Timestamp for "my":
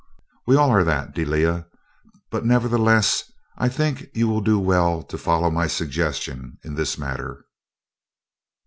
5.51-5.67